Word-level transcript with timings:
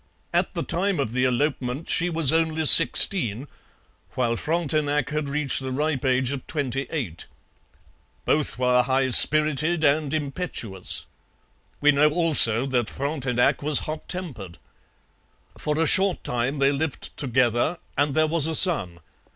At 0.33 0.55
the 0.55 0.63
time 0.63 0.99
of 0.99 1.11
the 1.11 1.25
elopement 1.25 1.87
she 1.87 2.09
was 2.09 2.33
only 2.33 2.65
sixteen, 2.65 3.47
while 4.15 4.35
Frontenac 4.35 5.11
had 5.11 5.29
reached 5.29 5.59
the 5.61 5.69
ripe 5.71 6.03
age 6.03 6.31
of 6.31 6.47
twenty 6.47 6.87
eight. 6.89 7.27
Both 8.25 8.57
were 8.57 8.81
high 8.81 9.09
spirited 9.11 9.83
and 9.83 10.11
impetuous. 10.11 11.05
We 11.81 11.91
know 11.91 12.09
also 12.09 12.65
that 12.65 12.89
Frontenac 12.89 13.61
was 13.61 13.81
hot 13.85 14.07
tempered. 14.09 14.57
For 15.55 15.77
a 15.77 15.85
short 15.85 16.23
time 16.23 16.57
they 16.57 16.71
lived 16.71 17.15
together 17.15 17.77
and 17.95 18.15
there 18.15 18.25
was 18.25 18.47
a 18.47 18.55
son. 18.55 19.01